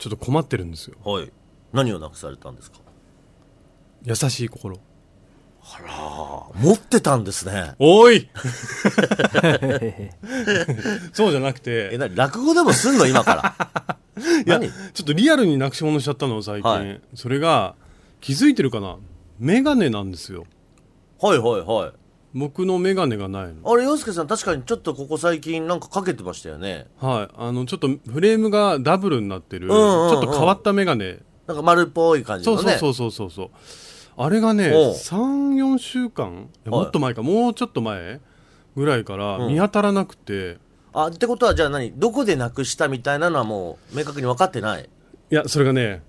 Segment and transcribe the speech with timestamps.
[0.00, 0.96] ちょっと困ってるんですよ。
[1.04, 1.30] はい。
[1.72, 2.78] 何をなくされたんですか？
[4.02, 4.78] 優しい心。
[5.62, 7.74] あら、持ってたんですね。
[7.78, 8.28] おい！
[11.12, 13.06] そうじゃなくえ、てな、落語でもすんの？
[13.06, 13.54] 今か
[14.16, 14.16] ら。
[14.46, 14.70] いや何？
[14.70, 17.00] ちょっとリアルになくし物しちゃったの最近、はい。
[17.14, 17.74] それが
[18.20, 18.96] 気づいてるかな？
[19.38, 20.46] メガネなんですよ。
[21.20, 21.92] はいはいはい。
[22.32, 23.70] 僕のメガネがないの。
[23.70, 26.86] あれ、洋介さん確かにちょっとここ最近なんかかけてましたよね。
[26.98, 27.34] はい。
[27.36, 30.10] あのちょっとフレームがダブルになってる、んうんうん。
[30.10, 31.18] ちょっと変わったメガネ。
[31.46, 32.76] なんか丸っぽい感じのね。
[32.78, 33.50] そうそうそうそうそう。
[34.16, 34.92] あれがねおう。
[34.92, 38.20] 34週間もっと前か、もうちょっと前
[38.76, 39.52] ぐらいからうん。
[39.52, 40.58] 見当たらなくて、
[40.92, 41.92] あ、ってことはじゃあ何？
[41.92, 44.88] どこでなくしたみたいなのはもう明確に分かってない？
[45.32, 46.02] いやそれがね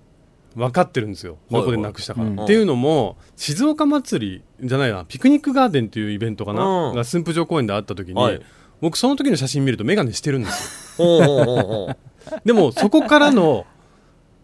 [0.54, 1.32] 分かってるんですよ。
[1.50, 2.44] はいどこでなくしたか、うん。
[2.44, 5.04] っていうのも静岡祭りじゃないな。
[5.04, 6.94] ピクニックガーデンっていうイベントかな、うん。
[6.94, 8.40] が駿府城公園であった時に、はい。
[8.80, 11.96] 僕その時の写真見るとメガネしてるんですよ。
[12.44, 13.66] でもそこからの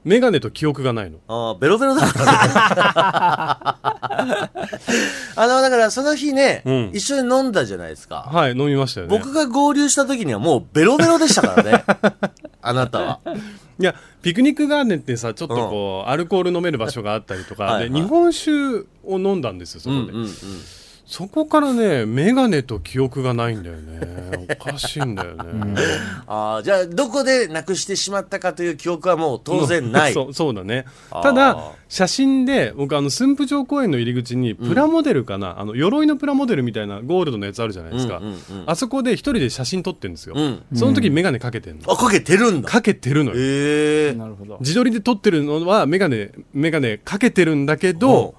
[0.04, 1.18] メガネと記憶がないの。
[1.28, 2.38] あーベロベロだからね。
[5.36, 6.90] あの、だからその日ね、うん。
[6.94, 8.28] 一緒に飲んだじゃないですか。
[8.32, 9.18] はい飲みましたよね。
[9.18, 11.84] 僕が合流した時にはもうベロベロでしたからね。
[12.62, 13.20] あなたは。
[13.80, 17.64] いやピクニックガーデンってさちょっとこう、アルコール飲める場所があったりとか。
[17.64, 17.90] はいはい。
[17.90, 18.50] で日本酒
[19.04, 20.30] を飲んだんですよそこで、うんうんうん。
[21.10, 24.46] そこからねメガネと記憶がないんだよね。
[24.50, 25.74] おかしいんだよね、
[26.26, 30.12] ああ、じゃあどこでなくしてしまったかという記憶はもう当然ない。
[30.12, 30.84] そうそうだね。
[31.10, 38.38] ただ写真で僕あの駿府城公園の入り口にプラモデルかな、あの鎧のプラモデルみたいなゴールドのやつあるじゃないですか、うんうんうん。
[38.66, 40.62] あそこで一人で写真撮ってるんですよ、うん。
[40.74, 42.68] その時メガネかけてんの、あ、かけてるんだ。
[42.68, 43.36] かけてるのよ。
[43.38, 48.34] ええなるほど自撮りで撮ってるのはメガネメガネかけてるんだけど、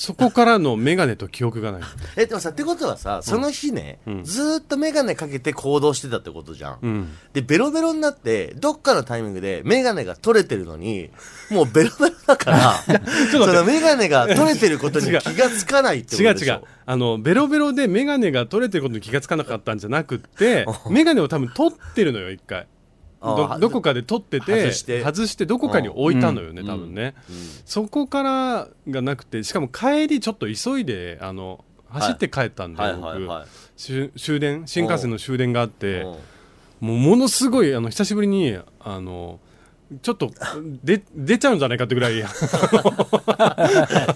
[0.00, 1.82] そこからのメガネと記憶がない。
[2.16, 6.78] え、でもさ、ってことはさ、その日ね、ずーっとメガネかけて行動してたってことじゃん。
[6.80, 7.08] うん。
[7.32, 11.10] で、ベロベロになって、どっかのタイミングでメガネが取れてるのに、
[11.50, 12.74] もうベロベロだから、
[13.32, 16.52] そのメガネが取れてることに 気がつかないってことでしょ？
[16.52, 16.60] 違う違う。
[16.86, 22.66] あのベロベロでメガネが取れてることに気がつかなかったんじゃなくってメガネを多分取ってるのよ一回
[23.20, 25.46] どどこかで取ってて外して。
[25.46, 26.66] どこかに置いたのよね、うん。
[26.66, 27.14] 多分ね、
[27.64, 32.94] そこからがなくてしかも帰りちょっと急いであの走って帰ったんで、はい。
[32.94, 33.46] 僕、はいはい。
[33.76, 36.16] 終終電新幹線の終電があってうん。
[36.80, 39.40] もうものすごいあの久しぶりにあの
[40.02, 40.30] ちょっと
[40.84, 42.28] で出ちゃうんじゃないかってぐらい あ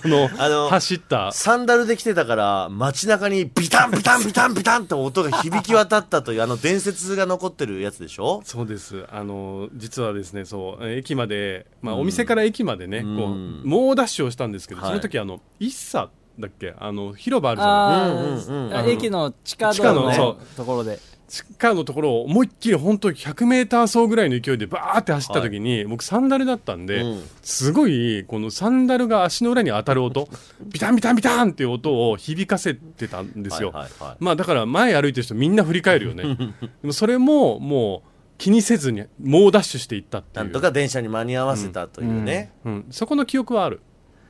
[0.05, 1.33] のあの走った。
[1.33, 8.43] サンダルで来てたから、街中にビタンビタンビタンビタンって音が響き渡ったという、あの伝説が残ってるやつでしょ？
[8.45, 9.05] そうです。
[9.11, 13.17] あの実はですねそうえ駅まで、まあ、お店から駅までね、うん。
[13.17, 13.25] こ
[13.65, 14.91] う猛ダッシュをしたんですけど、はい。
[14.91, 16.75] その時あの一茶だっけ？
[16.79, 20.99] あの広場あるじゃないあうんうんうんーあ駅の地下地下道ののそところで
[21.33, 30.29] 地下のところを思いっきり本当100メーター走ぐらいの勢いでバーって走った時に、僕サンダルだったんで、うんすごいこのサンダルが足の裏に当たる音
[30.63, 42.53] ビタンビタンビタンっていう音を響かせてたんですよ、はいはいはいまあだから前歩いてる人みんな振り返るよねでもそれももう気にせずに猛ダッシュしていったっていうなんとか電車に間に合わせたというね。
[42.65, 43.81] うん、そこの記憶はある、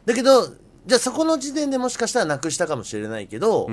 [0.04, 0.46] だけど、
[0.86, 3.70] じゃあそこの時点でもしかしたらなくしたかもしれないけど、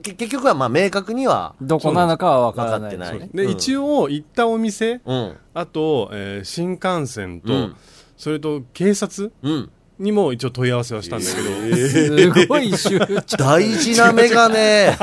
[0.00, 3.28] 結局はまあ明確にはどこなのかは分からない分かってない。
[3.34, 3.50] で、うん。
[3.50, 5.36] 一応行ったお店うん。
[5.54, 7.76] あと、えー新幹線と、うん。
[8.16, 9.70] それと警察うん。
[9.98, 13.36] にも一応問い合わせはしたんだけど、すごい集中。
[13.36, 14.96] 大事なメガネ。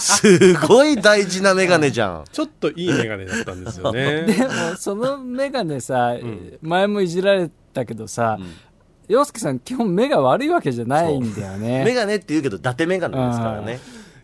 [0.00, 2.24] すごい大事なメガネじゃん。
[2.32, 4.22] ちょっといい眼鏡だったんですよね。
[4.26, 6.58] でもそのメガネさ、ん。
[6.60, 8.38] 前もいじられたけどさ、
[9.08, 13.78] 洋介さん基本目が悪いわけじゃないんだよメねガネって言うけど伊達メガネですからね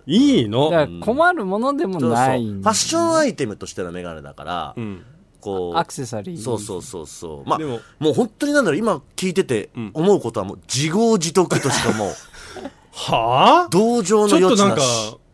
[0.08, 0.70] いいの。
[0.70, 5.04] だから困るものでもないんァッションアイテムとしてのメガネだから、うん。
[5.40, 6.42] こうアクセサリー。
[6.42, 7.48] そうそうそうそう。
[7.48, 9.90] まあでももう本当になんだろう今聞いててん。
[9.92, 12.08] 思うことはもう自業自得としかもう
[12.90, 13.68] はあ？
[13.70, 14.82] 同情のちょっとなんか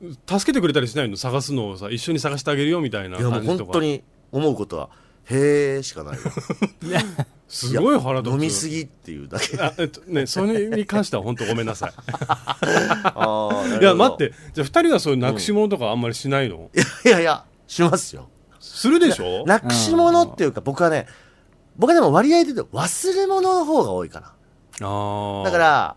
[0.02, 1.16] 余地なし助けてくれたりしないの？
[1.16, 4.90] 探すのをさ一緒に探してあげるよみたいないやもう感じとか本当に思うことは
[5.26, 6.20] へえしかないよ。
[7.48, 9.56] すごい腹立つ飲みすぎっていうだけ。
[9.58, 11.92] あえっとねそれに関しては本当ごめんなさい。
[12.60, 14.32] あいや待って。
[14.52, 18.28] じゃあ2人はそういうなくし物とかあんまりしないの、いやいやいやしますよ。
[18.60, 19.44] するでしょ？
[19.46, 21.06] なくし物っていうか僕はね
[21.76, 24.86] 僕はでも割合で言うと忘れ物の方が多いかな。
[24.86, 25.44] ああ。
[25.44, 25.96] だか、ら、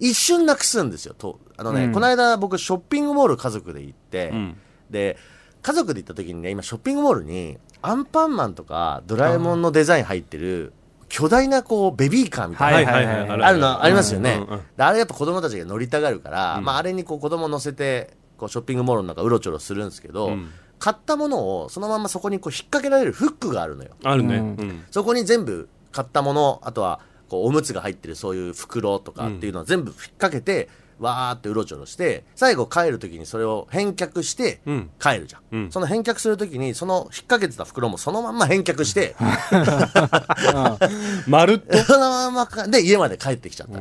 [0.00, 1.14] 一瞬なくすんですよ。
[1.16, 1.92] とあのね、うん。
[1.92, 4.56] この間僕ショッピングモール家族で行って、うん。
[4.90, 5.16] で、
[5.62, 10.72] 家族で行った時にね、今ショッピングモールに、アンパンマンとかドラえもんのデザイン入ってる、
[11.08, 14.44] 巨大なこう、ベビーカーみたいな、はいはいはいあるの、ありますよね。
[14.46, 23.90] うんうんであれやっぱ子供たちが乗りたがるから、うんまああれにこう子供乗せて、こうショッピングモールの中うろちょろするんですけど、うん買ったものをそのままそこにこう引っ掛けられるフックがあるのよ。
[24.04, 24.36] あるね。
[24.36, 24.84] ううんん。
[24.92, 30.68] そこに全部買ったもの、あとはこうおむつが入ってるそういう袋とかっていうのを全部引っ掛けて、
[30.98, 34.90] わーってうろちょろして、最後帰るときにそれを返却してうん。
[35.00, 35.42] 帰るじゃん。
[35.52, 35.72] うん。
[35.72, 39.14] その返却するときに、その引っ掛けてた袋もそのまんま返却して、
[41.26, 41.78] まるっと？
[41.84, 43.78] そのままか、で、家まで帰ってきちゃった。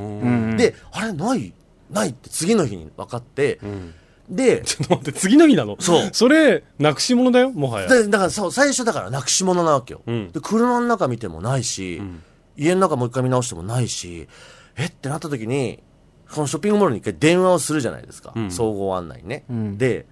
[0.57, 1.53] で、あれ、ない、
[1.91, 3.93] ないって次の日に分かって、ん。
[4.29, 5.77] で、 ちょっと待って、次の日なの？
[5.79, 6.09] そう。
[6.11, 7.87] それ、なくし物だよ、もはや。
[7.87, 10.01] でだからそう、最初だからなくし物なわけよ。
[10.05, 10.31] うん。
[10.31, 12.21] で、車の中見てもないし、ん。
[12.57, 14.27] 家の中もう一回見直してもないし、
[14.75, 14.85] え？
[14.85, 15.79] ってなった時に、
[16.29, 18.33] そのショッピングモールに一回電話をするじゃないですか。
[18.35, 18.51] うん。
[18.51, 19.45] 総合案内にね。
[19.49, 19.77] うん。
[19.77, 20.05] で、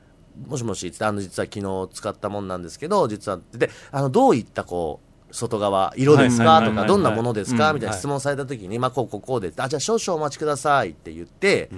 [0.48, 6.62] もしもし、あの、実は昨日使ったもんなんですけど、実は、で、あの、どういったこう、外側、色ですか？
[6.66, 7.70] とか、どんなものですか？
[7.70, 7.76] うん。
[7.76, 11.70] みたいな質問された時に、まあ、こう、こう、こうで、あ、じゃあ少々お待ちくださいって言って、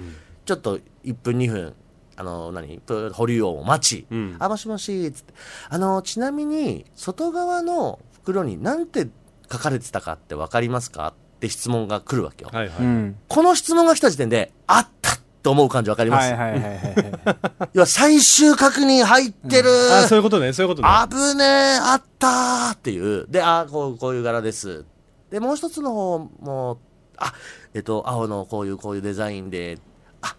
[0.44, 1.74] ちょっと1分2分、
[2.16, 4.36] あの、何、プ保留音を待ち、うん。
[4.38, 5.34] あ、もしもし、つって。
[5.68, 9.08] あの、ちなみに、外側の袋に何て
[9.50, 11.14] 書かれてたかってわかりますか？
[11.38, 12.50] って質問が来るわけよ。
[12.52, 12.76] はいはい。
[12.80, 17.68] うんこの質問が来た時点で、あったって思う感じわかります、はいはいはいはいはい。
[17.74, 20.88] 要は最終確認入ってる、あ、そういうことね、そういうことね。
[21.08, 23.26] 危ねえ、あったーっていう。
[23.28, 24.84] で、あこう、こういう柄です。
[25.30, 26.80] で、もう一つの方も、
[27.16, 27.32] あ、
[27.72, 29.78] えっと、青のこういう、こういうデザインで、
[30.22, 30.34] あ、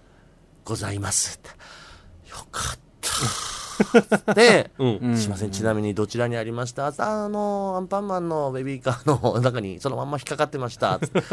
[0.65, 1.39] ございます。
[2.29, 3.58] よかった。
[4.35, 4.97] で、うん。
[5.01, 6.87] うんすいません、ちなみにどちらにありました？
[6.87, 10.99] あの、アンパンマンのベビーカーの中にそのまんま引っかかってました。
[10.99, 11.23] つってあ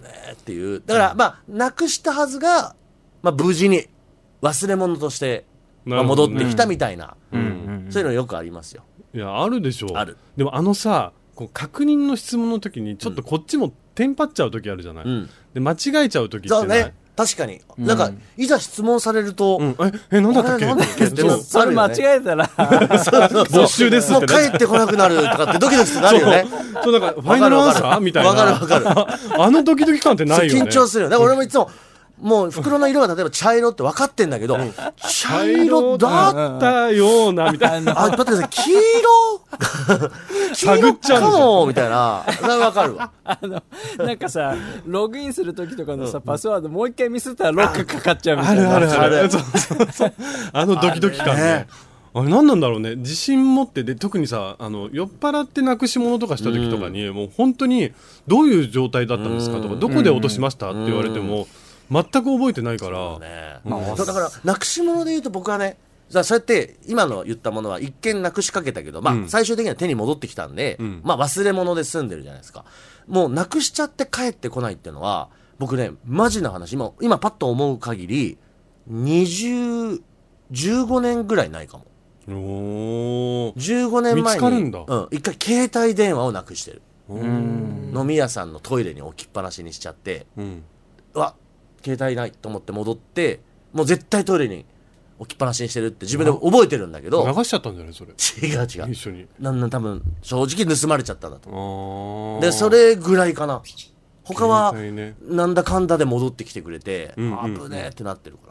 [0.00, 0.82] ぶねえっていう。
[0.84, 2.74] だから、まあ、なくしたはずが、
[3.22, 3.86] まあ、無事に
[4.40, 5.44] 忘れ物として、
[5.84, 7.16] まあ、戻ってきたみたいな。
[7.32, 8.84] うんそういうのよくありますよ。
[9.14, 9.96] いや、あるでしょう。
[9.96, 10.16] ある。
[10.36, 15.04] でもあのさ、こう確認の質問の時に、ちょっとこっちもテンパっちゃう時あるじゃない。
[15.04, 15.30] うん。
[15.52, 16.94] で、間違えちゃう時ってないそうね。
[17.14, 17.60] 確かに。
[17.76, 19.76] なんか、いざ質問されると、うん。
[19.86, 20.64] え、え、なんだったっけ？
[21.04, 22.48] ってなそれ間違えたら、
[23.50, 26.46] 没収ですもう帰ってこなくなるとかってドキドキなるよね。
[26.74, 28.00] そう、そうなんか、ファイナルアンサー？
[28.00, 28.30] みたいな。
[28.30, 28.86] わかるわかる
[29.42, 30.62] あのドキドキ感ってないよね。
[30.62, 31.10] 緊張するよ。
[31.10, 31.70] だから俺もいつも、
[32.20, 34.56] もう袋の色が例えば茶色って分かってんだけど、
[34.98, 37.98] 茶色だだったような、みたいな。
[38.00, 40.10] あ、待ってください、黄色？
[40.54, 41.38] 探っちゃうんか。
[41.38, 42.24] もみたいな。
[42.40, 43.10] それ分かるわ。
[43.24, 43.62] あの、
[43.98, 44.54] なんかさ、
[44.86, 48.62] ログインするときとかのさ、パスワードもう一回ミスったらロックかかっちゃうみたあいな。
[48.62, 49.18] るあるある。
[49.18, 50.12] あるそうそうそう。
[50.52, 51.66] あのドキドキ感あれねね。
[52.14, 57.90] あれ何なんだろうね自信持ってで特にさあの酔っ払ってなくし物とかした時とかに、もう本当に
[58.26, 61.46] どういう状態だったんですかとか、うんどこで落としましたって言われても、
[61.92, 63.60] 全く覚えてないから、ね。
[63.64, 65.76] まあそうだから、なくし物で言うと僕はね、
[66.08, 69.28] じゃあそうやって今の言ったものは一見なくしかけたけど、まあうん。
[69.28, 71.00] 最終的には手に戻ってきたんで、うん。
[71.04, 72.64] まあ忘れ物で済んでるじゃないですか。
[73.06, 75.28] もうなくしちゃって帰ってこないっていうのは、
[75.58, 78.38] 僕ね、マジな話、今、今パッと思う限り、
[78.90, 80.02] 20、
[80.50, 81.84] 15年ぐらいないかも。
[82.28, 83.54] おー。
[83.54, 84.84] 15年前に、見つかるんだ。
[84.86, 86.82] うん、一回携帯電話をなくしてる。
[87.08, 87.92] うん。
[87.94, 90.64] 飲み屋さんのトイレに置きっぱなしにしちゃって、うん。
[91.14, 91.34] うわ
[91.84, 93.40] 携帯ないと思って戻って
[93.72, 94.64] もう絶対トイレに
[95.18, 97.26] 置きっぱなしにしてるって自分で覚えてるんだけど。
[97.26, 98.12] 流しちゃったんじゃないそれ。
[98.12, 98.92] 違う違う。
[98.92, 99.26] 一緒に。
[99.38, 102.38] なんなん多分正直盗まれちゃったんだと。
[102.40, 103.62] でそれぐらいかな。
[104.24, 104.74] 他は
[105.22, 108.48] なんだかんだで戻ってきてくれて、うんうんあぶねえってなってるか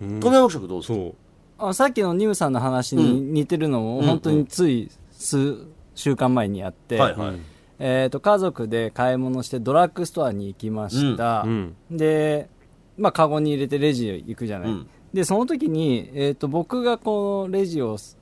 [0.00, 0.06] ら。
[0.06, 0.20] うん。
[0.20, 0.94] 富山学食どうですか？
[0.94, 1.14] そう。
[1.58, 7.38] あさっきのニムさんの話に似てるのも、うん本当につい数週間前にあって、はいはい、
[7.78, 11.76] えー、と家族で買い物してドラッグストアに行きました、うん。
[11.90, 12.48] で、
[13.00, 14.88] まあ、カゴに入れてレジへ行くじゃない、うん。
[15.12, 18.16] でその時に、えー、と僕がこのレジをす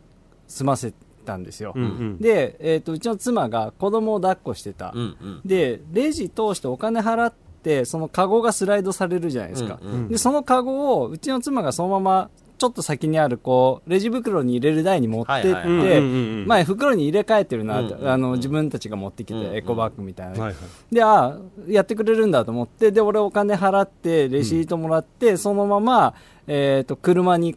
[0.46, 0.94] 済ませ
[1.26, 2.18] たんですよ、うんうん。
[2.18, 5.40] で、えー、とうちの妻が子供を抱っこしてた、うんうん。
[5.44, 10.08] でレジ通してお金払ってそのカゴがスライドされるじゃないですか、うんうん。
[10.08, 16.00] でそのカゴをうちの妻がそのままちょっと先にあるこうレジ袋に入れる台に持ってって、
[16.46, 18.08] 前袋に入れ替えてるなって、うんうん。
[18.08, 20.94] あの自分たちが持ってきうんうんてエコバッグみたいな、はいはい。
[20.94, 21.38] でああ
[21.68, 26.14] やってくれるんだと思ってで俺お金払ってレシートもらって、そのまま、
[26.46, 27.56] えー、と車に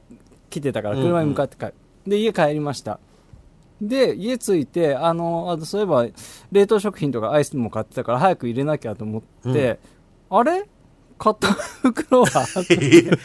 [0.49, 1.73] 来てたから車に向かって帰る、
[2.05, 2.99] で家帰りました。
[3.81, 6.05] で家着いてあのあのそういえば
[6.51, 9.79] 冷凍食品とかアイスも買ってたから早く入れなきゃと思って、
[10.29, 10.69] あれ？
[11.21, 11.49] 買った
[11.83, 12.47] 袋は。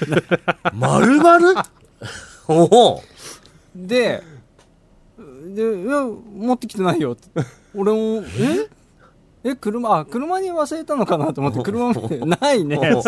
[0.75, 1.65] 丸々？
[2.47, 2.65] お
[2.97, 3.03] お。
[3.75, 4.23] で
[5.55, 6.03] でいや
[6.37, 7.12] 持ってきてないよ。
[7.12, 7.31] って
[7.75, 8.69] 俺もえ？
[9.49, 12.93] え、車、あ、車に忘れたのかなと思って、車見て、ないね。
[12.95, 13.03] おう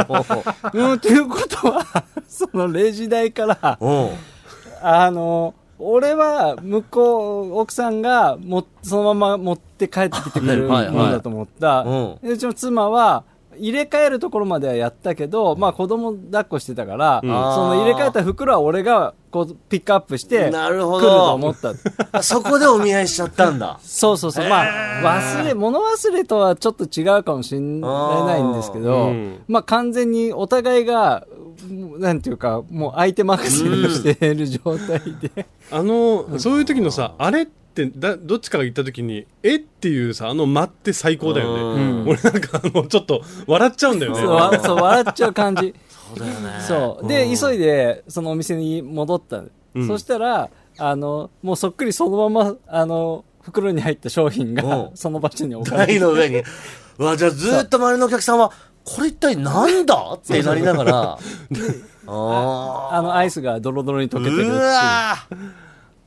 [0.72, 3.78] うん、ということは、そのレジ台から、
[4.80, 11.80] あの、俺は向こう、奥さんがもそのまま持って帰ってきてくれるもはいはいんだと思った。
[11.80, 13.24] うんでうちの妻は、
[13.58, 17.28] 入れ替えるところまではやったけど、まあ子供抱っこしてたから、うん。
[17.28, 17.34] そ
[17.68, 21.72] の入れ替えた袋は俺がこうピックアップして、なるほ来るとど思った。
[22.12, 23.78] あそこでお見合いしちゃったんだ。
[23.82, 24.48] そうそうそう。
[24.48, 24.66] まあ、
[25.02, 31.26] 忘れ、物忘れとはちょっと違うかもしれないんですけうどん、まあ完全にお互いが、
[31.98, 35.46] なんていうか、もう相手任せをしている状態で。
[35.70, 42.08] あのそういう時のさあれってだどっちかが言った時にえっていうさあの間って最高だよね、うん。
[42.08, 44.20] 俺なんかあのちょっと笑っちゃうんだよね。
[44.20, 45.74] そうわそう、笑っちゃう感じ。
[45.88, 46.60] そうだよね。
[46.66, 47.06] そう。
[47.08, 49.42] で、急いで、そのお店に戻った。
[49.74, 49.86] うん。
[49.86, 55.92] そしたら、あの、もうそっくりそのまま、あの、袋に入った商品がうん、その場所に置かれて。
[55.92, 56.42] 台の上に。
[56.98, 58.52] う わじゃあずーっと周りのお客さんは
[58.84, 60.12] これ一体なんだ？
[60.14, 61.18] ってなりながら。
[62.10, 64.52] ああの、アイスがドロドロに溶けてるっていう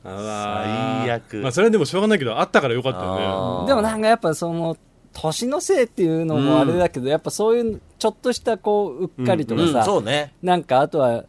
[0.02, 1.36] 最悪。
[1.36, 3.68] まあそれはでもしょうがないけどあったからよかったよね。
[3.68, 4.76] でもなんかやっぱその、
[5.12, 10.34] 年のせいっていうのもあれだけど、やっぱそういうちょっとしたこう、うっかりとかうんさ、そうね。
[10.42, 11.24] なんかあとは、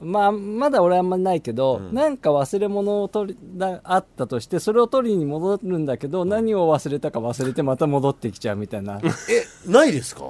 [0.00, 1.94] まあ、まだ俺あんまないけど、うん。
[1.94, 9.00] なんか忘れ物を取りだあったとして、それを取りに戻るんだけど、何を忘れたか忘れてまた戻ってきちゃうみたいな。
[9.00, 10.24] えないですか？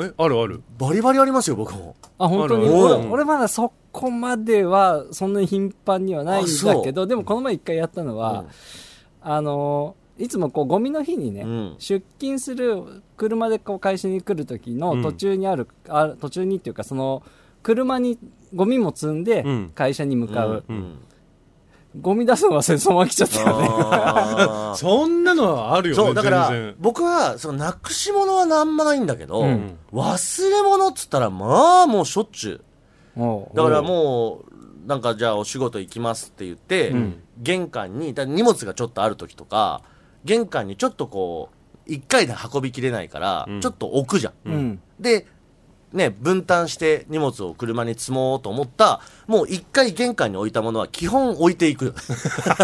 [0.00, 0.60] えあるある。
[0.76, 1.94] バリバリありますよ僕も。
[2.18, 2.68] あ、本当に？
[2.68, 8.44] 俺まだそこまではそんなに頻繁にはないんだけど、でもこの前一回やったのは、
[9.22, 17.22] あのーいつもこうゴミの日にね、うん出勤する車でこう会社に来る時の途中にある、あ途中にっていうかその
[17.62, 18.18] 車に
[18.54, 19.72] ゴミも積んでうん。
[19.74, 20.76] 会社に向かう、うん。
[20.76, 20.98] うん。
[22.00, 29.78] ゴミ出すの忘れそのまま来ちゃったよね そんなのはあるよねそうだから僕はそのなくし物はなんもないんだけど、うん。
[29.92, 32.65] 忘れ物っつったらまあもうしょっちゅもう
[33.16, 34.56] だからもう
[34.86, 37.22] なんかじゃあお仕事行きますって言って、ん。
[37.38, 39.82] 玄関にだ荷物がちょっとある時とか
[40.24, 43.60] 玄関にちょっとこう一回で運びきれないから、うん。
[43.60, 45.26] ちょっと置くじゃん、う、うん、で
[45.92, 51.94] ね分担して荷物を車に積もうと思ったもう一回玄関に置いたものは基本置いていく。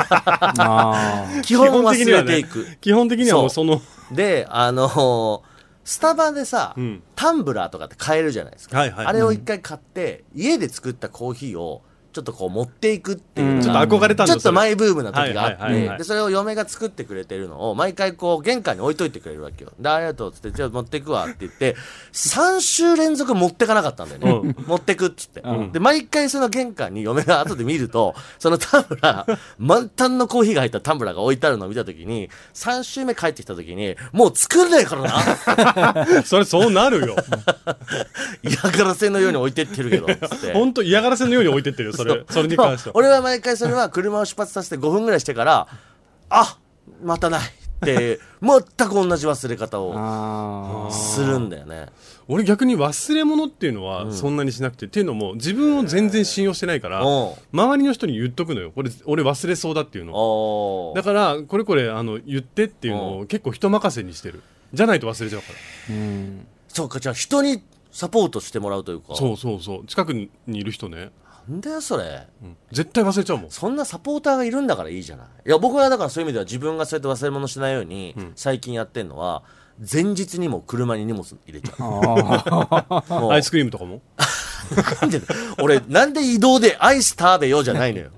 [0.58, 3.50] あ基本忘れていく、基本的にはもう。
[3.50, 3.80] その
[4.10, 5.51] であのー
[5.84, 7.02] スタバでさ、うん。
[7.16, 9.06] タンブラーとかって買えるじゃないですか、はいはい。
[9.06, 19.72] あれを一回買って、家で作ったコーヒーをちょっとこう持っていくっていうのちょっが、と憧れたんだちょっとマイブームな時があって、それを嫁が作ってくれてるのを毎回こう玄関に置いといてくれるわけよ。
[19.78, 21.74] でありがとうっつってじゃあ持っていくわって言って
[22.12, 25.72] 3週連続持ってかなかったんだよね、持ってくっつって、うん。
[25.72, 36.22] で毎回その玄関に嫁が後で見るとそのタンブラー満タンのコーヒーが入ったタンブラーが置いてあるのを見た時に3週目帰ってきた時にもう作んないからな。
[36.24, 37.16] それそうなるよ。
[38.42, 40.52] 嫌がらせのように置いてってるけどつって。
[40.52, 42.96] 本当嫌がらせのように置いてってるよそれそれに関しては。
[42.96, 45.68] 俺は毎回それは車を出発させて5分ぐらいしてから
[46.28, 46.58] あ
[47.02, 47.44] またないっ
[47.84, 51.86] て全く同じ忘れ方をあするんだよね。
[52.28, 57.02] 俺逆に忘れ物っていうのはそんなにしなくて、っていうのも自分を全然信用してないから
[57.52, 58.70] 周りの人に言っとくのよ。
[58.72, 64.42] これ俺忘れそうだっていうのだからこれこれあの言ってっていうのを結構人任せにしてる。
[64.72, 65.48] じゃないと忘れちゃうか
[65.88, 65.94] ら。
[65.94, 66.46] うん。
[66.68, 69.14] そうかじゃあ人にサポートしてもらうというか。
[69.14, 69.86] そうそうそう。
[69.86, 71.10] 近くにいる人ね、
[71.48, 72.26] なんだよそれ。
[72.42, 72.56] うん。
[72.70, 73.50] 絶対忘れちゃうもん。
[73.50, 75.26] そんなサポーターがいるんだからいいじゃない。
[75.46, 78.32] いや僕はだからそういう意味では自分がそうやって忘れ物しないようにん。
[78.36, 79.42] 最近やってんのは
[79.92, 81.74] 前日にも車に荷物入れちゃ
[83.26, 83.32] う。
[83.32, 84.00] アイスクリームとかも？
[85.00, 85.20] なんで
[85.60, 88.10] 俺なんで移動でアイス食べようじゃないのよ。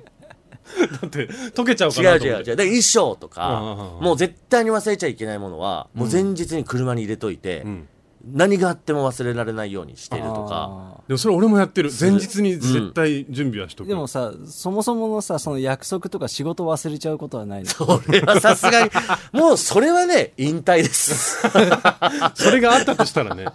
[1.01, 2.45] だって溶けちゃうか違う違う違う。
[2.57, 3.61] で衣装とうんか
[4.01, 7.89] もう絶対に忘れちゃいけないものはもう前日に車に入れといて、うん
[8.33, 10.69] 何があっても忘れられないようにしてるとか。
[10.71, 11.91] あでもそれ俺もやってる。
[11.99, 17.69] 前日に絶対準備はしとく、でもさ、そもそものさ、その約束とか仕事忘れちゃうことはないの。
[17.69, 18.91] それはさすがに。
[19.33, 21.43] もうそれはね引退です。
[22.35, 23.47] それがあったとしたらね。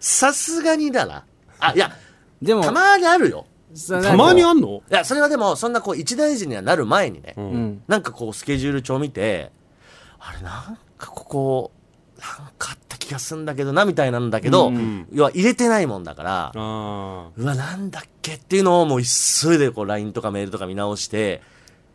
[0.00, 1.24] さすがにだな
[1.58, 1.92] あいや
[2.40, 3.46] でも、たまにあるよ。
[3.74, 4.82] さたまにあんんの？
[4.90, 7.82] いやそれはでもそんなこう一大事にはなる前にね、うんうん。
[7.88, 9.52] なんかこうスケジュール帳見て
[10.18, 11.72] あれなんかここ
[12.38, 21.42] なんかあった気がするんだけどなみたいなんだけど、うん要は入れてないもんだから、あうわ、なんだっけっていうのをもう急いでこう LINE とかメールとか見直して、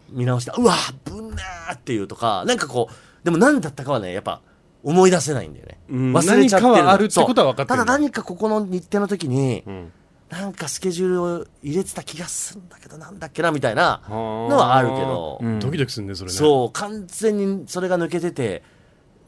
[0.10, 4.42] 見直して、うわ、ぶんなーっていうとか、なんかこう、でも何だったかはね、やっぱ
[4.84, 5.78] 思い出せないんだよね。
[5.90, 6.76] うん忘れちゃってるの。
[6.76, 9.92] 何かはあるってことは分かってるただ何かここの日程の時にあ、うん。
[10.30, 15.60] なんかスケジュールを入れてた気がするんだけど、なんだっけなみたいなののはあるけど、うん。
[15.60, 16.38] ドキドキするねそれね。
[16.38, 18.64] そう、完全にそれが抜けてて、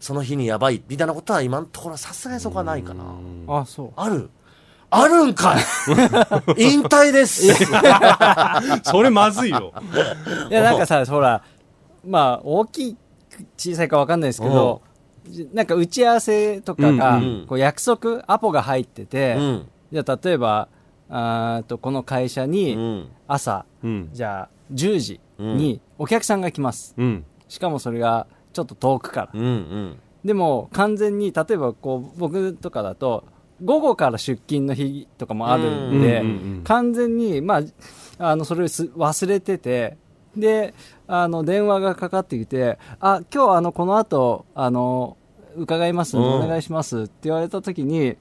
[0.03, 3.05] その日にやばいみたいなことは今のところさすがにそこはないかな。
[3.47, 3.91] あ、そう。
[3.95, 4.29] ある
[4.89, 5.63] あるんかい
[6.61, 7.47] 引退です。
[8.83, 9.71] それまずいよ。
[10.49, 11.41] いや、なんかさ、ほら、
[12.05, 12.97] まあ、大きい、
[13.55, 14.81] 小さいかわかんないですけど、
[15.53, 19.67] なんか打ち合わせとかが、うんうんこう約束、アポが入ってて、うん。
[19.93, 20.67] じゃあ例えば、
[21.09, 23.07] あーとこの会社うにん。
[23.25, 24.09] 朝、うん。
[24.11, 26.93] じゃあ10時にお客さんが来ます。
[26.97, 27.23] うん。
[27.47, 29.29] しかもそれがちょっと遠くから。
[29.33, 29.43] うん。
[29.43, 29.99] うん。
[30.23, 33.25] でも完全に、例えばこう僕とかだと、
[33.63, 37.61] 午後から出勤の日とかもあるんで、うんうんうん完全に、まあ、
[38.29, 39.97] あの、それをす忘れてて、
[40.37, 40.73] で、
[41.07, 45.17] あの、電話がかかってきて、あ、今日あの、この後、あの、
[45.57, 48.05] 伺いますお願いしますって言われた時に、ん？
[48.05, 48.15] い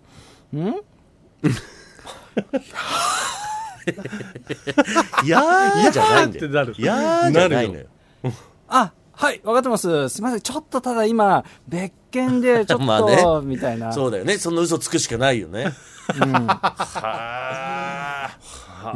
[5.29, 6.47] やーじゃないんだよ。
[6.47, 7.87] ってなるいやーじゃないのよ。
[8.69, 10.09] あ、はい、分かってます。
[10.09, 10.41] すみません。
[10.41, 13.93] ちょっとただ今、別件で、 ちょっと、まあねみたいな。
[13.93, 14.37] そうだよね。
[14.37, 15.73] そんな嘘つくしかないよね。
[16.21, 16.33] うん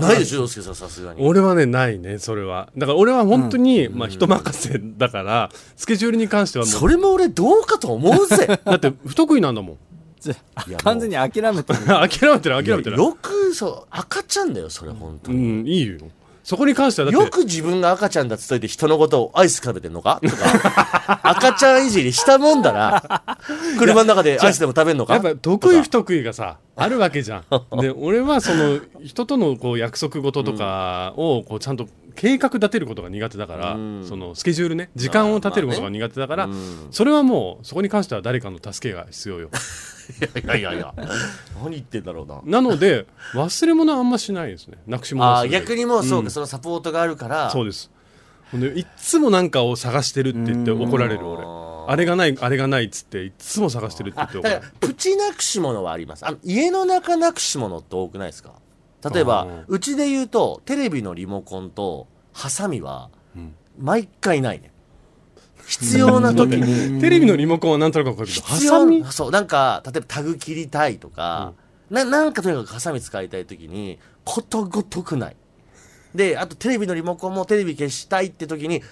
[0.00, 1.24] ないでしょ、洋介さん、さすがに。
[1.24, 2.70] 俺はね、ないね、それは。
[2.76, 8.46] だから俺は本当に、まあ人任せだから、スケジュールに関してはもそれも俺どうかと思うぜ。
[8.50, 9.76] う、 だって不得意なんだもん。
[10.82, 11.78] 完全に 諦めてる。
[11.86, 12.96] 諦めてる、諦めてる。
[12.96, 15.62] よく、そう、赤ちゃんだよ、それ、本当うに。
[15.62, 15.98] ん、いいよ。
[16.46, 20.20] そこに関してはだって、よく自分が赤ちゃんだっつっといて人のことをアイス食べてんのか？
[20.22, 23.36] とか、 赤ちゃんいじりしたもんだな。
[23.80, 25.14] 車の中でアイスでも食べんのか？
[25.14, 27.80] やっぱ得意不と得意がさ、あるわけじゃん。
[27.80, 39.50] で、俺はその、人とのこう約束事とかを、こうちゃんと計画立てることが苦手だから、うんそのスケジュールね、時間を立てることが苦手だから、うんそれはもう、そこに関しては誰かの助けが必要よ。
[40.44, 40.94] いやいやいや、
[41.62, 42.60] 何言ってんだろうな。
[42.60, 44.78] なので、忘れ物はあんましないですね。
[44.86, 47.90] なくし物はあ逆にもうそうか、んそのサポートがあるから、そうです。
[48.54, 51.42] いっつもなんかを探してるって言って怒られる俺。
[51.88, 54.62] あれがない、あれがないっつって、いっつも探してるって言あって怒られる。
[54.80, 58.52] プチなくし物はありますあの家の中なくし物って多くないですか？
[59.12, 63.54] 例えばうちで言うとテレビのリモコンとハサミはん。
[63.78, 64.70] 毎回ないね。
[65.66, 67.00] 必要な時に。
[67.00, 68.98] テレビのリモコンはなんとなくわかるけど、ハ必サミ？
[69.00, 71.52] 要そうなんか例えばタグ切りたいとか、
[71.90, 75.36] ななんかとにかくハサミ使いたい時にことごとくない。
[76.14, 78.82] であとテレビのリモコンもテレビ消したいって時に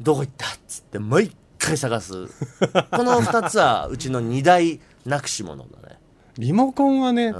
[0.00, 2.26] どこ行ったっつって毎回探す。
[2.26, 5.98] この2つはうちの2大なくし物だね
[6.38, 7.34] リモコンはね、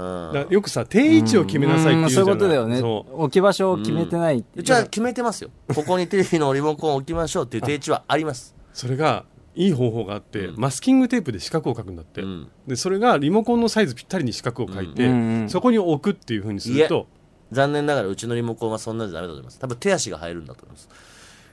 [0.49, 2.25] よくさ、定位置を決めなさいって言うじゃない。
[2.25, 2.81] そういうことだよね。
[3.13, 4.63] 置き場所を決めてないってう。
[4.63, 5.51] ちは決めてますよ。
[5.73, 8.53] ここにテレビのリモコンを置きましょうっていう定置はあります。
[8.73, 9.23] それが
[9.55, 10.59] いい方法があって、うん。
[10.59, 12.49] マスキングテープで四角を書くんだって、うん。
[12.67, 15.11] でそれがリモコンのサイズぴったりに四角を書いて、うん。
[15.11, 15.41] うん。
[15.41, 17.07] うんそこに置くっていうふうにすると。
[17.51, 19.59] 残念ながらうちのリモコンはそんなじゃダメだと思います。
[19.59, 20.89] 多分手足が入るんだと思います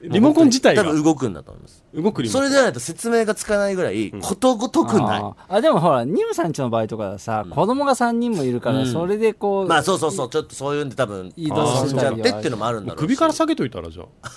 [0.03, 0.85] リモコン自体が？
[0.85, 1.85] 多分動くんだと思います。
[1.95, 2.43] 動くリモコン。
[2.43, 5.35] それでないと説明がつかないぐらいことごとくない、あー。
[5.49, 8.93] あでもほらニムさんちの場合とかはさ、子供が3人もいるから、うん。
[8.93, 12.29] それでこう、まあそうそうそうちょっとそういうんで多分移動してたりは。
[12.29, 13.01] ってっていうのもあるんだろうし。
[13.01, 14.31] 首から下げといたらじゃあ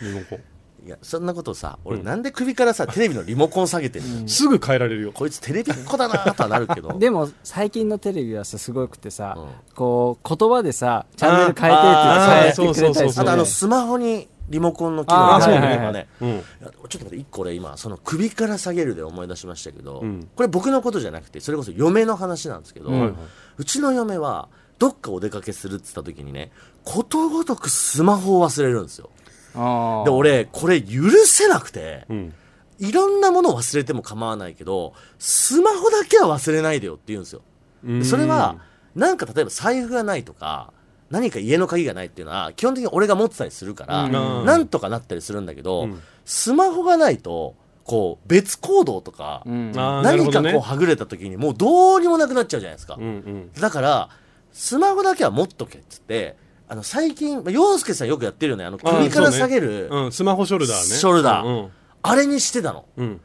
[0.02, 0.38] リモコン。
[0.86, 5.12] いやそんなことさ俺なんで首からさテレビのリモコン下げてんの、 すぐ変えられるよ。
[5.12, 6.96] こいつテレビっ子だなとはなるけど。
[6.98, 9.46] でも最近のテレビはさすごくてさ、うん。
[9.74, 11.88] こう言葉でさチャンネル変えてって
[12.30, 13.22] 変えてくれたりする、ね、そうそうそう。
[13.22, 20.28] あとあのスマホにリモコンの機能がねうんいやちょっと待って一個俺今その首から下げるで思い出しましたけど、うん。
[20.34, 23.12] これ僕のことじゃなくてそれこそ嫁の話なんですけど、はいはい。
[23.58, 26.50] うちの嫁はどっかお出かけするって言った時にね
[26.84, 29.10] ことごとくスマホを忘れるんですよ。
[29.54, 32.34] で俺これ許せなくてうん。
[32.78, 37.42] いろんなものを忘れても構わないけどスマホだけは忘れないでよって言うんですよ。
[37.84, 38.60] でそれは
[38.94, 40.72] なんか例えば財布がないとか
[41.10, 44.12] 何か家の鍵がないっていうのは基本的に俺が持ってたりするから、うん。
[44.44, 46.02] なんとかなったりするんだけど、うん。
[46.24, 49.72] スマホがないとこう別行動とか、うん。
[49.72, 53.52] 何かこうはぐれた時にもうどうにもなくなっちゃうじゃないですか、うんうん。
[53.52, 54.10] だから
[54.52, 56.36] スマホだけは持っとけっつって
[56.68, 60.82] あの最近まあ洋介さんよくやってるよねあの首から下げる、うん、スマホショルダーね。
[60.84, 61.46] ショルダー。
[61.46, 61.70] うん。
[62.02, 62.84] あれにしてたの。
[62.96, 63.20] うん。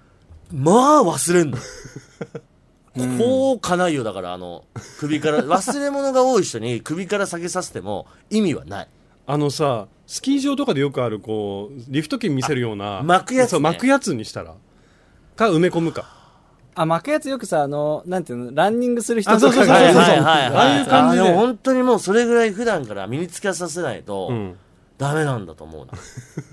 [0.52, 1.58] まあ忘れんの
[3.18, 4.66] こうかないよだからあの
[5.00, 8.88] 首から 忘れ物が多い人に首から下げさせても意味はない。
[9.26, 13.60] あのさスキー場とかでよくあるこうリフト券見せるような巻くやつね。
[13.60, 14.54] 巻くやつにしたら
[15.36, 16.06] か埋め込むか。
[16.76, 19.86] あ巻くやつよくさあのなんていうのランニングする人とかがそうそうそうそう。
[19.86, 21.22] はいはいはいああいう感じで。
[21.22, 24.56] あでも本当にもうそれぐらい普段から身につけさせないとうん。
[24.98, 25.94] ダメなんだと思うな。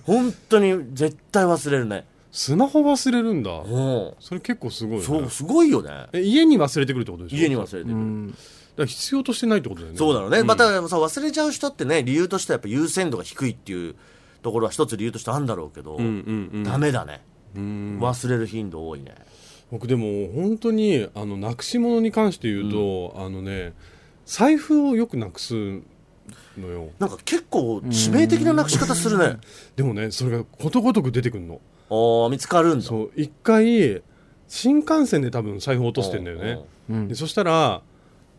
[0.04, 3.50] 本当に絶対忘れるねスマホ忘れるんだ。
[3.50, 5.06] もそれ結構すごいうね。
[5.06, 6.06] そうすごいよね。
[6.12, 7.36] え家に忘れてくるってことでしょ？
[7.36, 8.34] 家に忘れてる、うん。
[8.86, 9.98] 必要としてないってことだよね。
[9.98, 10.46] そうだろうね、ん。
[10.46, 13.96] またそう忘れちゃう人ってね理由としてはやっぱ優先度が低いっていう
[14.42, 16.64] ところは一つ理由としてあるんだろうけど、うんうんうん。
[16.64, 17.20] ダメだね、
[17.56, 17.98] うん。
[18.00, 19.14] 忘れる頻度多いね。
[19.70, 23.72] 僕でも本当にあのなくし物に関して言うと、あのね
[24.24, 25.54] 財布をよくなくす
[26.58, 26.90] のよ。
[26.98, 29.38] なんか結構致命的ななくし方するね。
[29.76, 31.60] でもねそれがことごとく出てくるの
[31.90, 32.84] ああ見つかるんだ。
[32.84, 34.02] そう一回
[34.48, 36.60] 新幹線で多分財布落としてんだよね。
[36.88, 37.82] うんでそしたら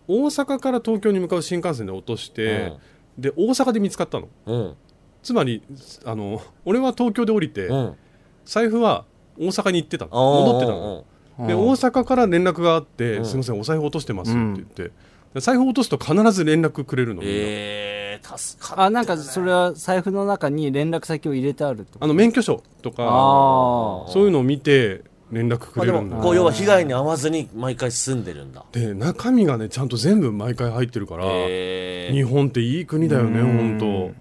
[0.08, 2.74] 大阪から東京に向かう新幹線で落として、
[3.18, 4.76] で大阪で見つかったの。
[5.24, 5.62] つまり
[6.04, 7.96] あの俺は東京で降りて、うん。
[8.44, 9.06] 財布は
[9.38, 11.06] 大阪に行ってた戻ってたの。
[11.48, 13.26] で大阪から連絡があって、うん。
[13.26, 14.92] すみませんお財布落としてますって言って、
[15.34, 23.04] で財布落とすと必ず連絡くれるの、ええ助かったあなんかそれは財布の中に連絡先を入れてあるあの免許証とか。
[23.04, 26.18] あそういうのを見て連絡くれるんだ。
[26.18, 28.66] もこう要は被害に遭わずに毎回住んでるんだ。
[28.72, 33.80] で中身がねちゃんと全部毎回入ってるから、ええ日本っていい国だよねうん。
[33.80, 34.16] 本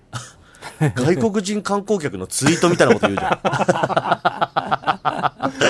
[0.94, 3.38] 外国人観光客のツイートみたいなこと言うじゃ
[5.42, 5.50] 当ん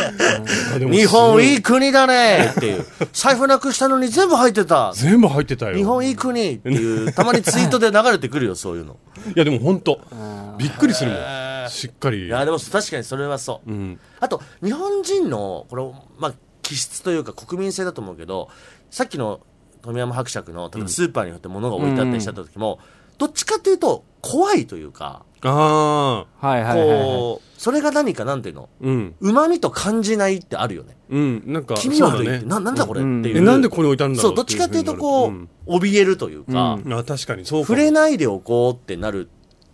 [0.79, 2.53] 日本いい国だね。
[2.57, 2.87] っていう。
[3.13, 4.93] 財布なくしたのに全部入ってた。
[4.95, 5.77] 全部入ってたよ。
[5.77, 8.97] 日本いい国っていうたまにツイートで流れてくるよそういうの。
[9.35, 10.01] いやでも本当。
[10.13, 11.21] あびっくりするもん。
[11.71, 12.27] しっかり。
[12.27, 13.71] いやでも確かにそれはそう。
[13.71, 14.01] うん。
[14.21, 15.83] あと日本人のこれ
[16.19, 18.49] まあ気質というか国民性だと思うけど
[18.91, 19.41] さっきの
[19.83, 22.81] 富山伯爵の例えばスーパーによって物が置いてあったりした時も、
[23.19, 26.99] どっちかっていうと怖いというかああはいはいはいはい。
[26.99, 28.69] こうそれが何かなんていうの？
[28.81, 29.15] うん。
[29.21, 30.97] うまみと感じないってあるよね。
[31.11, 32.37] うんなんか気味悪そうだね。
[32.37, 33.13] いってななんだこれってう。
[33.13, 33.27] ん。
[33.27, 36.93] いう、えなんでここに置いたんだろそううどっちかっていうとこう、怯えるというか、うん。
[36.93, 37.77] あ確かにそうかも。
[37.77, 39.29] 触れないでおこうってなる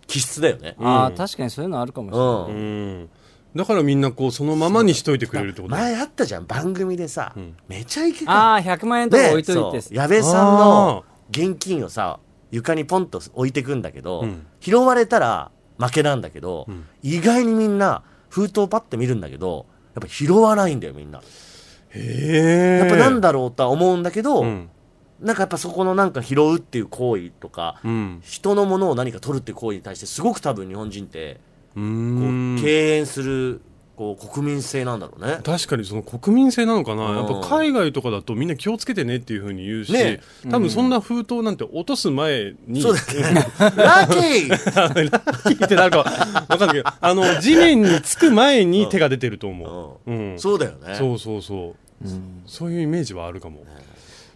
[0.07, 2.99] 気質だよね、ああうん確かにそういうのあるかもしれない、うん。
[3.01, 3.09] うん。
[3.55, 5.81] だからみんなこうそのままにしといてくれるってことだ。
[5.81, 7.55] 前あったじゃん番組でさ、ん。
[7.67, 8.31] めちゃイケか。
[8.31, 9.81] ああ100万円とか置いといて。
[9.81, 9.95] そう。
[9.95, 12.19] 矢部さんの現金をさ
[12.51, 14.45] 床にポンと置いてくんだけど、うん。
[14.59, 16.85] 拾われたら負けなんだけど、ん。
[17.03, 21.19] 意外にみんな封筒をパッて見るんだけどやっぱ拾わないんだよみんな。
[21.19, 21.23] へ
[21.95, 22.77] え。
[22.79, 24.69] やっぱなんだろうとは思うんだけど、うん。
[25.19, 28.19] なんかやっぱそこのなんか拾うっていう行為とか、うん。
[28.23, 31.39] 人のものを何か取るっていう行為に対してすごく多分日本人って
[31.75, 32.55] うこん。
[32.57, 33.61] う敬遠する
[33.97, 35.39] こう国民性なんだろうね。
[35.43, 37.17] 確かにその国民性なのかな、うん。
[37.17, 40.21] やっぱ海外とかだとみんな気をつけてねっていうふうに言うし、ね。
[40.51, 43.47] 多分そんな封筒なんて落とす前に、そうだね。
[43.75, 44.75] ラッキー。
[44.75, 50.39] ラッキーってなるかわかんないけどあの地面につく前に手が出てると思う、うん。
[50.39, 50.93] そうだよね。
[50.93, 52.07] そうそうそう、
[52.45, 53.65] そういうイメージはあるかも、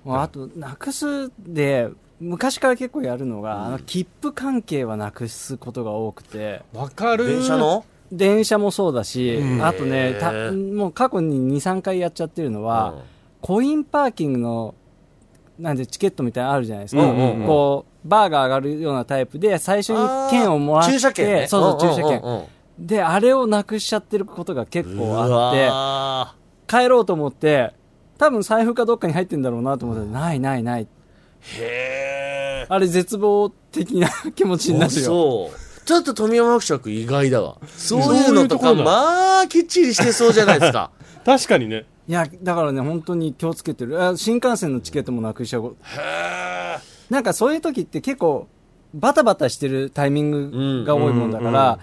[0.04, 1.88] まああとなくすで
[2.20, 6.62] 昔から結構やるのが、あの切符関係はなくすことが多くて。
[6.74, 7.86] わかる電車の？
[8.12, 9.66] 電車もそうだし、うん。
[9.66, 10.18] あとね
[10.52, 12.96] もう過去に23回やっちゃってるのは、
[13.42, 14.76] コインパーキングの
[15.60, 17.46] なんでチケットみたいなのあるじゃないですか、うんうんうん。
[17.46, 19.98] こうバーが上がるようなタイプで最初に
[20.32, 21.48] 券をもらって駐車券ね。
[21.48, 22.46] そうそう駐車券、んうんうん。
[22.80, 26.36] であれをなくしちゃってることが結構あうってわ
[26.68, 27.74] 帰ろうと思って
[28.18, 30.84] 多分財布かどっかに入ってんだろうなと思ってないないない。
[30.84, 30.88] ー。
[31.60, 34.90] へあれ絶望的な気持ちになえ。
[34.90, 35.02] るよ。
[35.02, 35.58] そう。
[35.92, 37.58] ちょっと富山伯爵意外だわ。
[37.78, 40.92] そういうのとか、そういうところだまあ、きっちりしてそうじゃないですか。
[41.26, 41.86] 確かにね。
[42.08, 44.04] いやだからね本当に気をつけてる。
[44.04, 45.76] あ新幹線のチケットもなくしちゃう。
[45.98, 48.48] へなんかそういう時って結構
[48.94, 51.80] バタバタしてるタイミングが多いもんだから、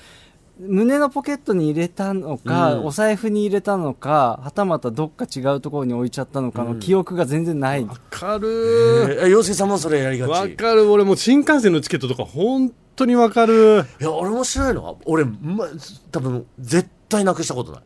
[0.61, 2.87] 胸のポケットに入れたのか、うん。
[2.87, 8.39] お財布に入れたのかはたまたどっか違うところに置いちゃったのかの記憶が全然ない、わかえ。
[8.41, 10.31] るえ、妖精さんもそれやりがち。
[10.31, 10.91] わかる。
[10.91, 13.85] 俺もう新幹線のチケットとか本当にわかる。
[14.01, 15.69] いや、俺面白いのは、俺、ま、
[16.13, 17.83] 多分、絶対なくしたことない。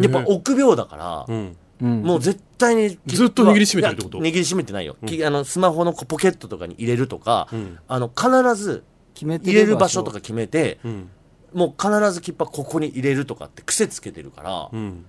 [0.00, 1.56] ややっぱ臆病だから、うん。
[1.80, 2.02] うん。
[2.02, 4.18] もう絶対にずっと握りしめてるってこと？
[4.18, 7.78] 握りしめてないよ、きあのスマホのポケットとかに入れるとか、うん。
[7.86, 11.10] あの必ず決めて入れる場所とか決めて、うん。
[11.52, 15.04] もう必ず切符はここに入れるとかって癖つけてるから、うん。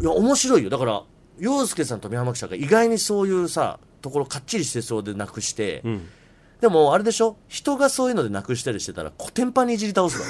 [0.00, 0.70] いや面白いよ。
[0.70, 1.02] だから
[1.38, 6.08] 洋介さんと宮浜記者が意外にそういうさところかっちりしてそうでなくして、うん
[6.60, 7.36] でもあれでしょ？
[7.48, 10.24] 人がそういうのでなくしたりしてたらコテンパンにいじり倒すだ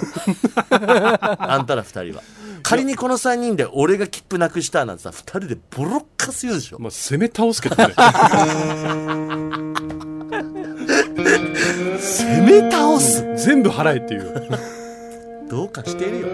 [1.37, 1.37] ろ。
[1.53, 2.23] あんたら二人は。
[2.63, 6.79] 仮にこの3人で俺が切符なくしたなんてさ二人でボロッカス言うでしょ。
[6.79, 7.95] まあ攻め倒すけどね。
[12.01, 13.23] 攻め倒す。
[13.37, 14.49] 全部払えっていう。
[15.49, 16.27] どうかしてるよ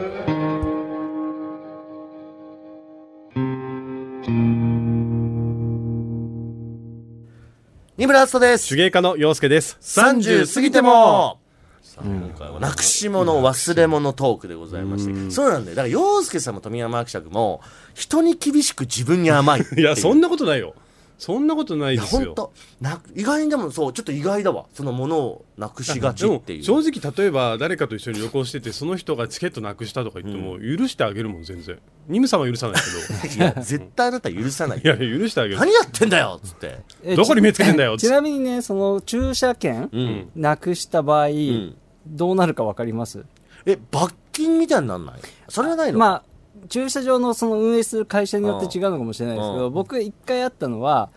[7.98, 8.68] 二村敦人です。
[8.70, 9.76] 手芸家の洋介です。
[9.80, 11.38] 30過ぎても。
[11.82, 15.30] さあ今回はなくし物忘れ物トークでございまして。
[15.30, 15.76] そうなんだよ。
[15.76, 17.60] だから洋介さんも富山伯爵も
[17.94, 19.80] 人に厳しく自分に甘いっていう。
[19.82, 20.74] いやそんなことないよ
[21.20, 22.28] そんなことないですよ。
[22.28, 22.52] 本当。
[22.80, 24.64] な意外にでもそうちょっと意外だわ。
[24.72, 26.62] そのものをなくしがちっていう。
[26.64, 31.78] でも正直例えば誰かと一緒に旅行しててその人がチケットなくしたとか言っても許してあげるもん全然。
[32.08, 32.82] ニムさんは許さない
[33.28, 35.58] け いや絶対あなた許さないどいや許してあげる。
[35.60, 36.78] 何やってんだよっつって。
[37.04, 40.28] えどこに目つけてんだよち ちなみにね、その駐車券、うん。
[40.34, 41.76] なくした場合、ん。
[42.06, 43.24] どうなるかわかります？
[43.66, 45.20] え罰金みたいになんない？
[45.48, 45.98] それはないの？
[45.98, 46.22] まあ、
[46.70, 49.72] 駐車場のその運営する会社によって違うのかもしれないですけど、うん。
[49.72, 51.10] 僕一回あったのは、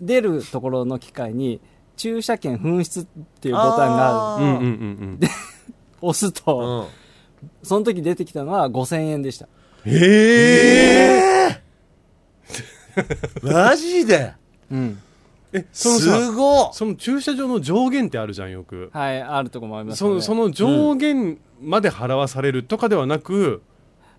[0.00, 1.60] 出るところの機械に、
[1.96, 3.04] 駐車券紛失っ
[3.40, 4.46] ていうボタンがある。
[4.46, 4.58] あー。
[4.58, 5.20] うんうんうんうん。
[6.00, 6.88] 押すと、
[7.42, 7.56] うん。
[7.62, 9.46] その時出てきたのは5000円でした。
[9.84, 11.60] え
[13.42, 14.32] マジで？
[14.70, 14.98] うん。
[15.52, 16.68] ええそのさすごっ。
[16.72, 18.90] その駐車場の上限ってあるじゃんよく。
[18.92, 20.10] はい、あるとこもありますね。
[20.10, 23.62] のその上限まで払わされるとかではなく、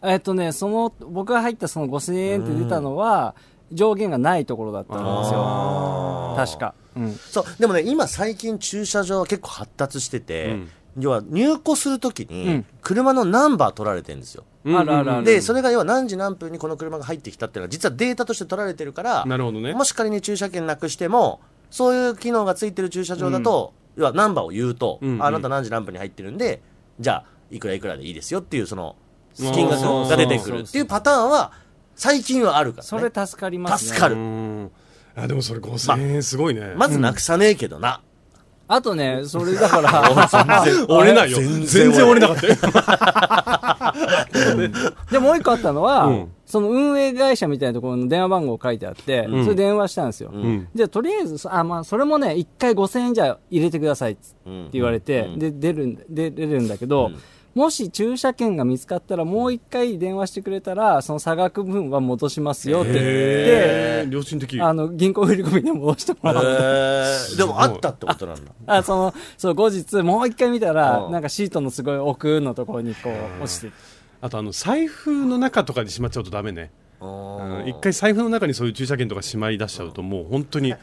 [0.06, 3.36] えっとね、その、僕が入ったその5000円って出たのは、
[3.72, 6.34] 上限がないところだったんですよ。
[6.38, 6.76] 確か。
[6.96, 7.14] うん。
[7.14, 10.70] そうでもね今最近駐車場は結構発達してて、うん。
[10.98, 12.66] 要は入庫するときうにん。
[12.82, 14.78] 車のナンバー取られてるんですよ、うん。
[14.78, 15.26] あるあるある。
[15.26, 19.74] でそれが要は何時何分にこの車が入ってきたっていうのは実はデータとして取られてるからなるほどね。
[19.74, 25.24] もし仮に駐車券なくしてもそういう機能がついてる駐車場だと、要はナンバーを言うと、うんうん。
[25.24, 26.62] ああなた何時何分に入ってるんで
[27.00, 29.05] じゃあいくらいくらでいいですよっていうそのうん
[29.36, 31.52] 金額が出てくるっていうパターンは
[31.96, 33.88] 最近はあるから、ね、それ助かりますね。
[33.90, 34.16] 助かる。
[34.16, 34.72] うん。
[35.16, 38.02] あでもそれ5000円すごいね、まずなくさねえけどな、
[38.68, 40.10] あとね、それだから、
[40.90, 41.38] 折れないよ。
[41.38, 42.56] 全然折れなかったよ。
[45.12, 46.32] で、もう一個あったのは、うん。
[46.46, 49.44] その運営会社みたいなところの電話番号書いてあって、ん。
[49.44, 50.32] それ電話したんですよ。
[50.34, 50.68] うん。
[50.74, 54.70] じゃあ、とりあえず、あ、まあ、それもね、一回5000円じゃ入れてくださいってうん。
[54.72, 55.40] 言われて、うん。
[55.40, 57.18] で、出る出るんだけど、うん
[57.56, 62.92] もし駐車券が見つかったら、もう一回電話してくれたら、その差額分は戻しますよって。
[62.94, 64.62] 言って、良心的。
[64.62, 67.38] あの、銀行振り込みで戻してもらって、へー。
[67.38, 68.52] でもあったってことなんだ。
[68.68, 71.12] あ、その、そう、後日、もう一回見たら、うん。
[71.12, 73.74] なんかシートのすごい奥のところにこう、落ちてて。
[74.22, 77.66] あとあの財布の中とかにしまっちゃうとダメね、うん。
[77.68, 80.74] 一回財布の中にそういう駐車券とかしまい出しちゃうともう本当に。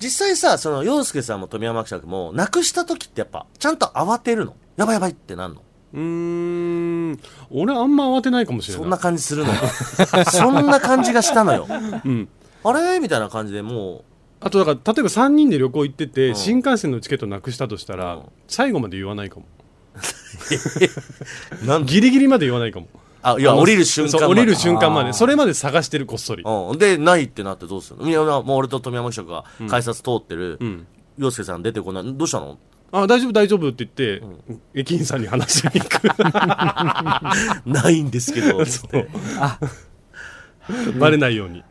[0.00, 4.56] 実際さその洋介さんも富山記者もなくした時ってやっぱちゃんと慌てるの。
[4.76, 5.62] やばいやばいってなんの？
[5.92, 7.20] うーん。
[7.50, 8.82] 俺あんま慌てないかもしれない。
[8.82, 9.52] そんな感じするの
[10.30, 11.66] そんな感じがしたのよ。
[12.04, 12.28] うん、
[12.64, 13.00] あれ？
[13.00, 14.04] みたいな感じでも
[14.40, 16.34] あとだから例えば3人で旅行行ってて、うん。
[16.34, 18.22] 新幹線のチケットなくしたとしたら、うん。
[18.48, 19.46] 最後まで言わないかも。
[21.62, 22.86] う なんギリギリまで言わないかも。
[23.22, 24.26] あいや降りる瞬間まで。
[24.26, 25.12] 降りる瞬間まで。
[25.12, 28.42] それまで探してるこっそり、うん、でないってなってどうするの？
[28.42, 30.86] もう俺と富山記者が改札通ってるうん、
[31.18, 32.14] 洋介さん出てこない。
[32.14, 32.56] どうしたの？
[32.92, 34.22] あ大丈夫大丈夫って言って、
[34.74, 36.08] 駅員さんに話しに行く。
[37.66, 38.64] ないんですけど。
[38.66, 39.08] そう。
[40.98, 41.62] バレないように。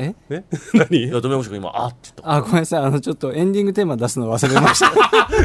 [0.00, 0.14] え？
[0.28, 0.44] ね
[0.92, 2.32] い何や富山記者が今あって言った。
[2.36, 2.82] あ、ごめんなさい。
[2.84, 4.92] あの、ちょっとエンディングテーマ出すの忘れました。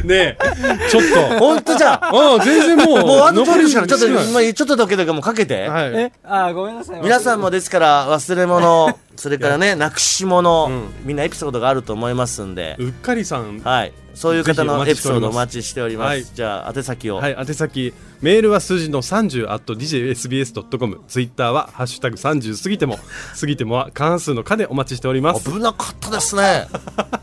[0.03, 0.89] ねえ。
[0.91, 1.39] ちょっと。
[1.39, 5.91] 本当じゃあああ全然もうもうあとちょっとちょっとだけだけもうかけて、はい。
[5.95, 6.11] え？
[6.23, 7.01] あ、ごめんなさい。
[7.01, 10.89] 皆さんもですから忘れ物それからねなくし物、うん。
[11.05, 13.59] みんなエピソードがあると思いますんで、うっかりさん。
[13.59, 13.93] はい。
[14.13, 16.23] そういう方のエピソードお待ちしております、はい。
[16.23, 17.93] じゃあ宛先を、はい、宛先。
[18.21, 22.97] メールは数字の30 at djsbs.com ツイッターはハッシュタグ30過ぎても
[23.37, 25.51] 過ぎてもは過半数の課でお待ちしております。
[25.51, 26.67] 危なかったですね。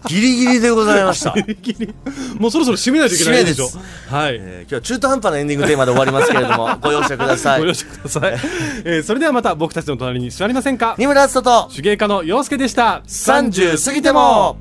[0.08, 1.94] ギリギリでございました、ギリギリ。
[2.38, 3.70] もうそろそろ締めないといけないでしょ。
[4.10, 7.60] はい、えー今日は中途半端なエンディングテーマで終わりますけれども ご容赦ください。
[7.60, 8.32] ご容赦ください、
[8.84, 10.96] えーそれではまた僕たちの隣に座りませんか？
[10.98, 13.02] 二村敦人と手芸家の陽介でした。
[13.06, 14.58] 30過ぎても。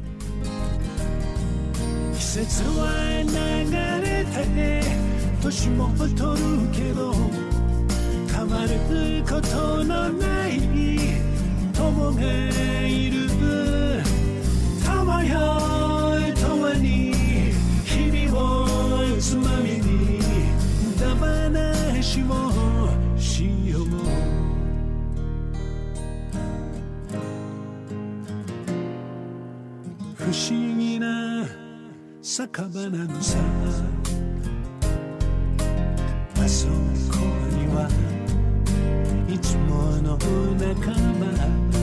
[2.16, 2.88] 季節は
[3.24, 3.30] 流
[4.08, 4.82] れて
[5.42, 6.16] 年も取る
[6.72, 7.14] けど
[8.32, 8.70] 変わる
[9.24, 10.62] ことのない
[11.74, 12.22] 友が
[12.88, 13.28] いる
[14.86, 15.40] 友よ
[16.40, 17.14] 共に
[17.84, 20.22] 日々をつまみに
[20.98, 22.59] だ話を
[30.30, 31.44] 不思議な
[32.22, 33.40] 酒場なのさ。
[36.36, 36.74] あそこ
[37.58, 37.90] には
[39.28, 40.16] いつもの
[40.54, 41.79] 仲間